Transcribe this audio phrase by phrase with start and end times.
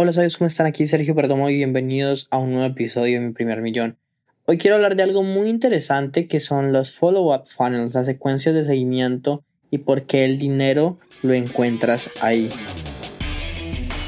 [0.00, 0.68] Hola, ¿sabes cómo están?
[0.68, 3.98] Aquí Sergio Perdomo y bienvenidos a un nuevo episodio de Mi Primer Millón.
[4.44, 8.64] Hoy quiero hablar de algo muy interesante que son los follow-up funnels, las secuencias de
[8.64, 9.42] seguimiento
[9.72, 12.48] y por qué el dinero lo encuentras ahí.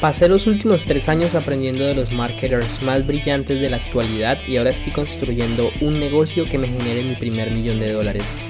[0.00, 4.58] Pasé los últimos tres años aprendiendo de los marketers más brillantes de la actualidad y
[4.58, 8.49] ahora estoy construyendo un negocio que me genere mi primer millón de dólares.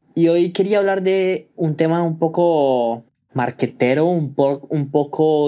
[0.15, 4.33] Y hoy quería hablar de un tema un poco marquetero, un,
[4.69, 5.47] un poco,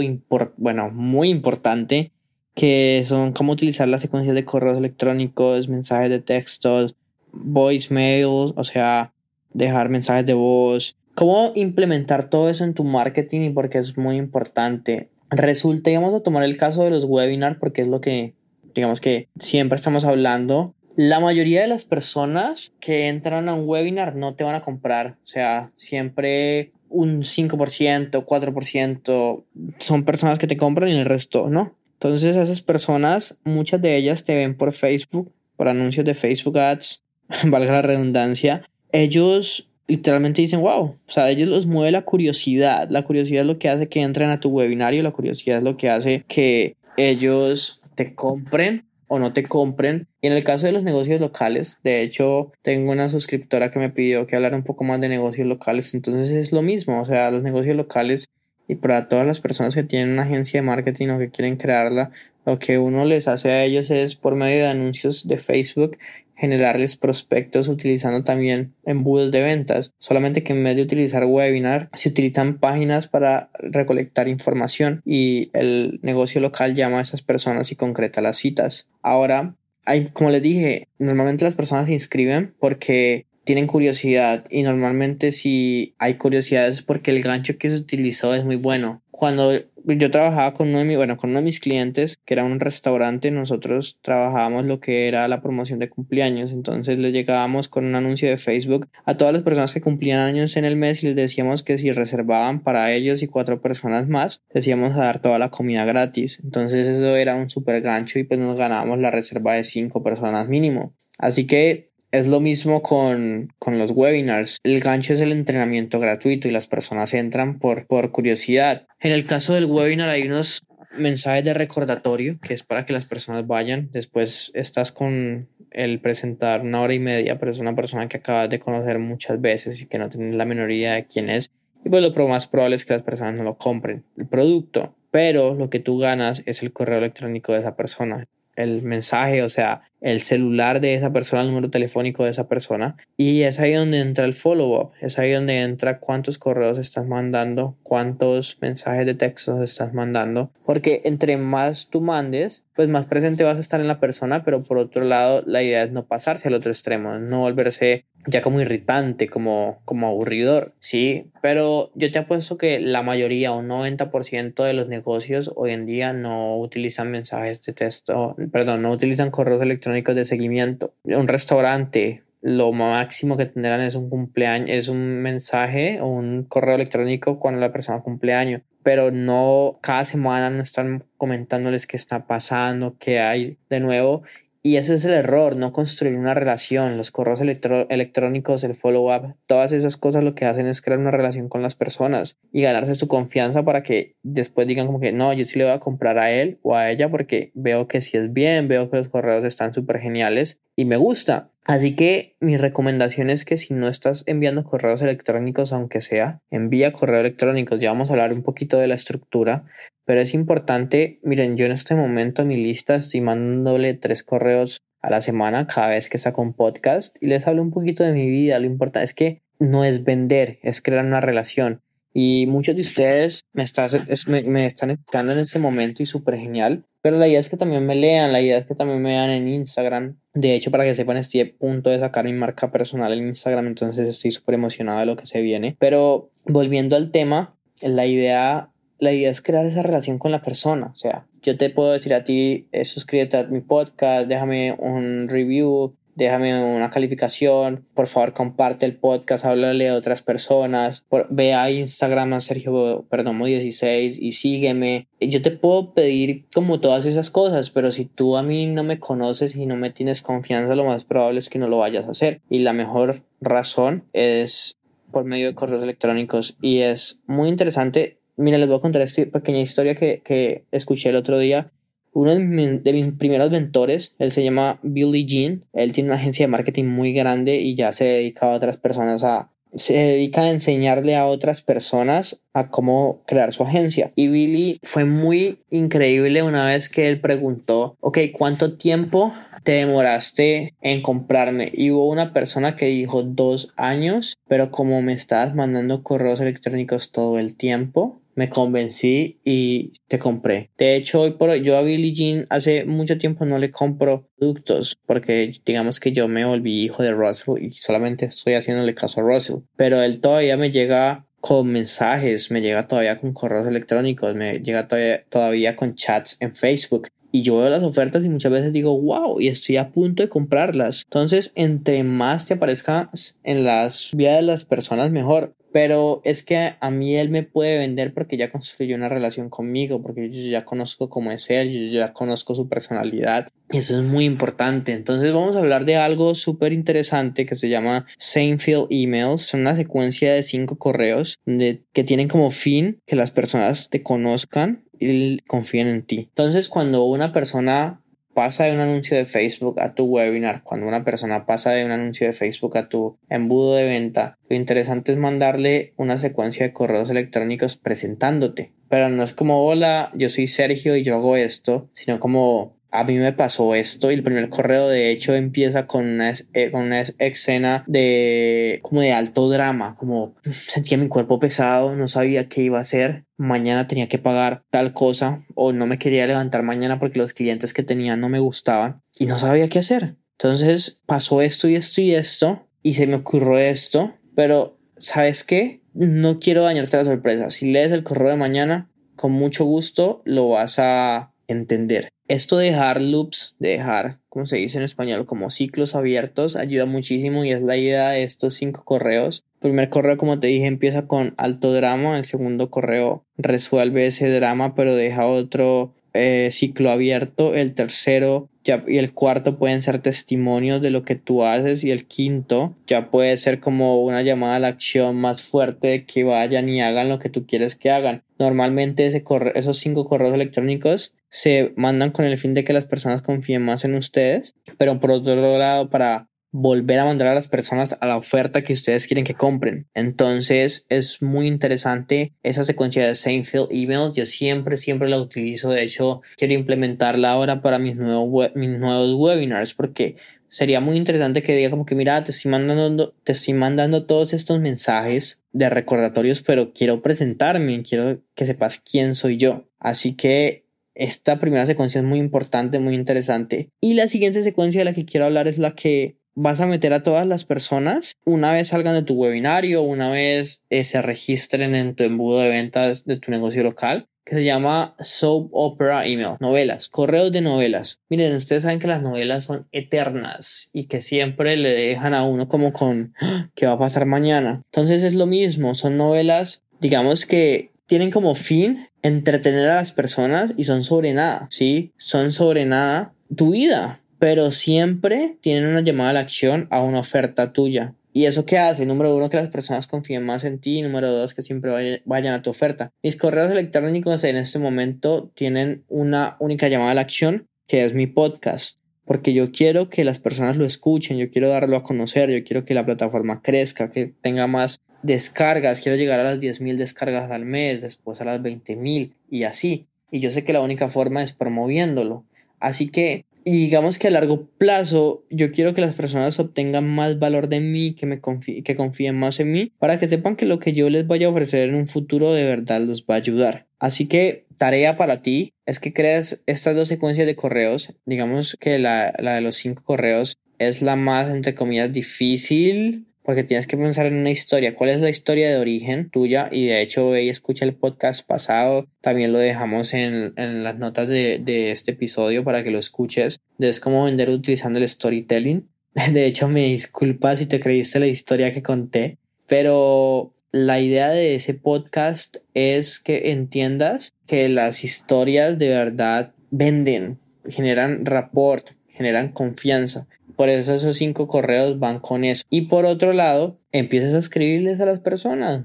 [0.58, 2.12] bueno, muy importante,
[2.56, 6.96] que son cómo utilizar las secuencias de correos electrónicos, mensajes de textos,
[7.32, 9.14] voicemails, o sea,
[9.54, 14.18] dejar mensajes de voz, cómo implementar todo eso en tu marketing y porque es muy
[14.18, 15.10] importante.
[15.30, 18.36] Resulta, y vamos a tomar el caso de los webinars porque es lo que,
[18.76, 24.16] digamos que siempre estamos hablando la mayoría de las personas que entran a un webinar
[24.16, 25.18] no te van a comprar.
[25.24, 29.44] O sea, siempre un 5%, 4%
[29.80, 31.76] son personas que te compran y el resto no.
[31.94, 37.04] Entonces esas personas, muchas de ellas te ven por Facebook, por anuncios de Facebook Ads,
[37.46, 38.64] valga la redundancia.
[38.92, 42.88] Ellos literalmente dicen, wow, o sea, ellos los mueve la curiosidad.
[42.90, 45.78] La curiosidad es lo que hace que entren a tu webinario, la curiosidad es lo
[45.78, 50.08] que hace que ellos te compren o no te compren.
[50.22, 53.92] Y en el caso de los negocios locales, de hecho, tengo una suscriptora que me
[53.92, 57.30] pidió que hablara un poco más de negocios locales, entonces es lo mismo, o sea,
[57.30, 58.28] los negocios locales
[58.68, 62.12] y para todas las personas que tienen una agencia de marketing o que quieren crearla,
[62.46, 65.98] lo que uno les hace a ellos es por medio de anuncios de Facebook
[66.36, 69.92] generarles prospectos utilizando también embudos de ventas.
[70.00, 76.00] Solamente que en vez de utilizar webinar, se utilizan páginas para recolectar información y el
[76.02, 78.88] negocio local llama a esas personas y concreta las citas.
[79.02, 79.56] Ahora,
[79.86, 85.96] hay, como les dije, normalmente las personas se inscriben porque tienen curiosidad y normalmente si
[85.98, 89.03] hay curiosidad es porque el gancho que se utilizó es muy bueno.
[89.24, 89.54] Cuando
[89.86, 93.32] yo trabajaba con uno de, bueno, con uno de mis clientes, que era un restaurante,
[93.32, 96.52] nosotros trabajábamos lo que era la promoción de cumpleaños.
[96.52, 100.58] Entonces le llegábamos con un anuncio de Facebook a todas las personas que cumplían años
[100.58, 104.42] en el mes y les decíamos que si reservaban para ellos y cuatro personas más,
[104.54, 106.42] les íbamos a dar toda la comida gratis.
[106.44, 110.50] Entonces eso era un super gancho y pues nos ganábamos la reserva de cinco personas
[110.50, 110.98] mínimo.
[111.18, 114.60] Así que es lo mismo con, los webinars.
[114.64, 118.86] El gancho es el entrenamiento gratuito y las personas entran por, por curiosidad.
[119.02, 120.64] En el caso del webinar hay unos
[120.96, 123.90] mensajes de recordatorio que es para que las personas vayan.
[123.92, 128.48] Después estás con el presentar una hora y media, pero es una persona que acabas
[128.48, 131.50] de conocer muchas veces y que no tienes la menor idea de quién es.
[131.84, 135.56] Y pues lo más probable es que las personas no lo compren el producto, pero
[135.56, 139.82] lo que tú ganas es el correo electrónico de esa persona el mensaje, o sea,
[140.04, 142.98] el celular de esa persona, el número telefónico de esa persona.
[143.16, 147.78] Y es ahí donde entra el follow-up, es ahí donde entra cuántos correos estás mandando,
[147.84, 150.52] cuántos mensajes de texto estás mandando.
[150.66, 154.64] Porque entre más tú mandes, pues más presente vas a estar en la persona, pero
[154.64, 158.62] por otro lado, la idea es no pasarse al otro extremo, no volverse ya como
[158.62, 161.32] irritante, como, como aburridor, ¿sí?
[161.42, 166.14] Pero yo te apuesto que la mayoría, un 90% de los negocios hoy en día
[166.14, 170.94] no utilizan mensajes de texto, perdón, no utilizan correos electrónicos de seguimiento.
[171.04, 176.76] Un restaurante, lo máximo que tendrán es un cumpleaños, es un mensaje o un correo
[176.76, 182.98] electrónico cuando la persona cumpleaños, pero no cada semana no están comentándoles qué está pasando,
[183.00, 184.24] qué hay de nuevo
[184.66, 186.96] y ese es el error, no construir una relación.
[186.96, 191.50] Los correos electrónicos, el follow-up, todas esas cosas lo que hacen es crear una relación
[191.50, 195.44] con las personas y ganarse su confianza para que después digan como que no, yo
[195.44, 198.32] sí le voy a comprar a él o a ella porque veo que si es
[198.32, 201.50] bien, veo que los correos están súper geniales y me gusta.
[201.66, 206.92] Así que mi recomendación es que si no estás enviando correos electrónicos, aunque sea, envía
[206.92, 207.80] correos electrónicos.
[207.80, 209.66] Ya vamos a hablar un poquito de la estructura,
[210.06, 214.82] pero es importante, miren, yo en este momento a mi lista estoy mandándole tres correos
[215.02, 218.14] a la semana cada vez que saco un podcast y les hablo un poquito de
[218.14, 218.60] mi vida.
[218.60, 221.82] Lo importante es que no es vender, es crear una relación.
[222.14, 226.86] Y muchos de ustedes me, me, están escuchando en este momento y súper genial.
[227.02, 229.32] Pero la idea es que también me lean, la idea es que también me vean
[229.32, 230.18] en Instagram.
[230.34, 233.68] De hecho, para que sepan, estoy a punto de sacar mi marca personal en Instagram,
[233.68, 235.76] entonces estoy súper emocionado de lo que se viene.
[235.80, 240.92] Pero volviendo al tema, la idea la idea es crear esa relación con la persona.
[240.94, 245.28] O sea, yo te puedo decir a ti, eh, suscríbete a mi podcast, déjame un
[245.30, 251.72] review, déjame una calificación, por favor comparte el podcast, háblale a otras personas, ve a
[251.72, 255.08] Instagram a Sergio Perdomo 16 y sígueme.
[255.20, 259.00] Yo te puedo pedir como todas esas cosas, pero si tú a mí no me
[259.00, 262.12] conoces y no me tienes confianza, lo más probable es que no lo vayas a
[262.12, 262.42] hacer.
[262.50, 264.78] Y la mejor razón es
[265.12, 268.18] por medio de correos electrónicos y es muy interesante.
[268.36, 271.72] Mira, les voy a contar esta pequeña historia que, que escuché el otro día
[272.14, 276.52] uno de, mis primeros mentores, él se llama Billy Jean, él tiene una agencia de
[276.52, 281.16] marketing muy grande y ya se dedica a otras personas a se dedica a enseñarle
[281.16, 284.12] a otras personas a cómo crear su agencia.
[284.16, 289.34] Y Billy fue muy increíble una vez que él preguntó, ok, ¿cuánto tiempo
[289.64, 291.72] te demoraste en comprarme?
[291.74, 297.12] Y hubo una persona que dijo dos años, pero como me estabas mandando correos electrónicos
[297.12, 300.72] todo el tiempo, me convencí y te compré.
[300.78, 304.30] De hecho, hoy por hoy, yo a Billie Jean hace mucho tiempo no le compro
[304.38, 309.22] productos porque digamos que yo me volví hijo de Russell y solamente estoy haciéndole caso
[309.22, 309.62] a Russell.
[309.76, 314.88] Pero él todavía me llega con mensajes, me llega todavía con correos electrónicos, me llega
[314.88, 317.10] todavía, todavía con chats en Facebook.
[317.34, 320.30] Y yo veo las ofertas y muchas veces digo, wow, y estoy a punto de
[320.30, 321.02] comprarlas.
[321.04, 325.54] Entonces, entre más te aparezcas en las vidas de las personas, mejor.
[325.74, 330.02] Pero es que a mí él me puede vender porque ya construyó una relación conmigo,
[330.02, 333.50] porque yo ya conozco cómo es él, yo ya conozco su personalidad.
[333.70, 334.92] Eso es muy importante.
[334.92, 339.42] Entonces vamos a hablar de algo súper interesante que se llama Seinfeld Emails.
[339.42, 344.04] Son una secuencia de cinco correos de, que tienen como fin que las personas te
[344.04, 346.28] conozcan y confíen en ti.
[346.30, 348.03] Entonces cuando una persona
[348.34, 351.92] pasa de un anuncio de Facebook a tu webinar, cuando una persona pasa de un
[351.92, 356.74] anuncio de Facebook a tu embudo de venta, lo interesante es mandarle una secuencia de
[356.74, 358.74] correos electrónicos presentándote.
[358.90, 363.04] Pero no es como, hola, yo soy Sergio y yo hago esto, sino como a
[363.04, 366.84] mí me pasó esto y el primer correo de hecho empieza con una, eh, con
[366.84, 372.62] una escena de como de alto drama, como sentía mi cuerpo pesado, no sabía qué
[372.62, 377.00] iba a hacer, mañana tenía que pagar tal cosa o no me quería levantar mañana
[377.00, 380.18] porque los clientes que tenía no me gustaban y no sabía qué hacer.
[380.38, 385.82] Entonces pasó esto y esto y esto y se me ocurrió esto, pero ¿sabes qué?
[385.94, 387.50] No quiero dañarte la sorpresa.
[387.50, 392.10] Si lees el correo de mañana, con mucho gusto lo vas a entender.
[392.28, 396.86] Esto de dejar loops, de dejar, como se dice en español, como ciclos abiertos, ayuda
[396.86, 399.44] muchísimo y es la idea de estos cinco correos.
[399.56, 404.30] El primer correo, como te dije, empieza con alto drama, el segundo correo resuelve ese
[404.30, 410.00] drama, pero deja otro eh, ciclo abierto, el tercero ya, y el cuarto pueden ser
[410.00, 414.56] testimonios de lo que tú haces y el quinto ya puede ser como una llamada
[414.56, 417.90] a la acción más fuerte de que vayan y hagan lo que tú quieres que
[417.90, 418.24] hagan.
[418.38, 419.24] Normalmente ese
[419.56, 423.84] esos cinco correos electrónicos se mandan con el fin de que las personas confíen más
[423.86, 428.18] en ustedes, pero por otro lado para volver a mandar a las personas a la
[428.18, 429.88] oferta que ustedes quieren que compren.
[429.96, 434.12] Entonces es muy interesante esa secuencia de Seinfeld Email.
[434.14, 435.72] Yo siempre, siempre la utilizo.
[435.72, 440.18] De hecho, quiero implementarla ahora para mis nuevos, mis nuevos webinars porque
[440.50, 444.34] sería muy interesante que diga como que mira, te estoy mandando, te estoy mandando todos
[444.34, 449.68] estos mensajes de recordatorios, pero quiero presentarme, quiero que sepas quién soy yo.
[449.80, 450.63] Así que
[450.96, 453.70] esta primera secuencia es muy importante, muy interesante.
[453.82, 456.94] Y la siguiente secuencia de la que quiero hablar es la que vas a meter
[456.94, 461.76] a todas las personas una vez salgan de tu webinario, una vez eh, se registren
[461.76, 466.38] en tu embudo de ventas de tu negocio local, que se llama Soap Opera Email,
[466.40, 468.00] novelas, correos de novelas.
[468.10, 472.48] Miren, ustedes saben que las novelas son eternas y que siempre le dejan a uno
[472.48, 474.62] como con ah, qué va a pasar mañana.
[474.72, 480.54] Entonces es lo mismo, son novelas, digamos que tienen como fin entretener a las personas
[480.58, 481.92] y son sobre nada, ¿sí?
[481.98, 487.00] Son sobre nada tu vida, pero siempre tienen una llamada a la acción a una
[487.00, 487.96] oferta tuya.
[488.16, 488.86] ¿Y eso qué hace?
[488.86, 490.84] Número uno, que las personas confíen más en ti.
[490.84, 492.92] Número dos, que siempre vayan a tu oferta.
[493.02, 497.96] Mis correos electrónicos en este momento tienen una única llamada a la acción, que es
[497.96, 498.78] mi podcast.
[499.04, 502.64] Porque yo quiero que las personas lo escuchen, yo quiero darlo a conocer, yo quiero
[502.66, 507.46] que la plataforma crezca, que tenga más descargas, quiero llegar a las 10.000 descargas al
[507.46, 509.86] mes, después a las 20.000 y así.
[510.10, 512.26] Y yo sé que la única forma es promoviéndolo.
[512.60, 517.50] Así que, digamos que a largo plazo, yo quiero que las personas obtengan más valor
[517.50, 520.74] de mí, que, me que confíen más en mí, para que sepan que lo que
[520.74, 523.68] yo les vaya a ofrecer en un futuro de verdad los va a ayudar.
[523.80, 527.94] Así que tarea para ti es que crees estas dos secuencias de correos.
[528.06, 533.44] Digamos que la, la de los cinco correos es la más, entre comillas, difícil porque
[533.44, 534.76] tienes que pensar en una historia.
[534.76, 536.50] ¿Cuál es la historia de origen tuya?
[536.52, 538.88] Y de hecho, ve y escucha el podcast pasado.
[539.02, 543.40] También lo dejamos en, en las notas de, de, este episodio para que lo escuches.
[543.60, 545.70] Es cómo vender utilizando el storytelling.
[546.12, 551.36] De hecho, me disculpas si te creíste la historia que conté, pero la idea de
[551.36, 560.08] ese podcast es que entiendas que las historias de verdad venden, generan rapport, generan confianza.
[560.44, 562.44] Por eso esos cinco correos van con eso.
[562.50, 565.64] Y por otro lado, empiezas a escribirles a las personas,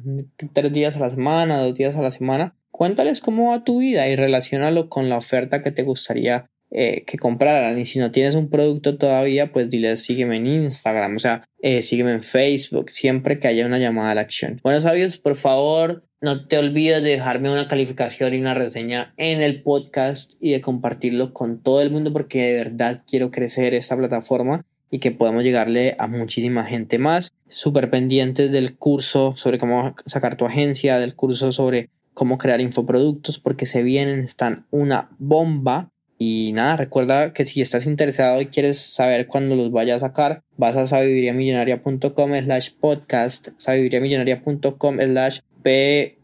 [0.53, 2.55] tres días a la semana, dos días a la semana.
[2.71, 7.19] Cuéntales cómo va tu vida y relacionalo con la oferta que te gustaría eh, que
[7.19, 7.77] compraran.
[7.77, 11.83] Y si no tienes un producto todavía, pues diles sígueme en Instagram, o sea, eh,
[11.83, 14.61] sígueme en Facebook, siempre que haya una llamada a la acción.
[14.63, 19.41] Bueno, sabios, por favor, no te olvides de dejarme una calificación y una reseña en
[19.41, 23.97] el podcast y de compartirlo con todo el mundo porque de verdad quiero crecer esta
[23.97, 27.31] plataforma y que podamos llegarle a muchísima gente más.
[27.47, 33.39] Súper pendientes del curso sobre cómo sacar tu agencia, del curso sobre cómo crear infoproductos
[33.39, 35.91] porque se vienen, están una bomba.
[36.21, 40.43] Y nada, recuerda que si estás interesado y quieres saber cuándo los vaya a sacar,
[40.57, 46.23] vas a sabiduriamillonaria.com slash podcast, sabiduriamillonaria.com slash P-O-D-C-A-S-T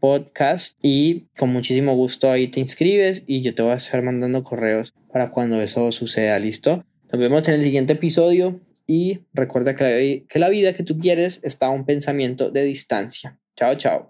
[0.00, 4.42] podcast y con muchísimo gusto ahí te inscribes y yo te voy a estar mandando
[4.44, 6.84] correos para cuando eso suceda, ¿listo?
[7.12, 10.98] Nos vemos en el siguiente episodio y recuerda que la, que la vida que tú
[10.98, 13.38] quieres está a un pensamiento de distancia.
[13.56, 14.00] Chao, chao.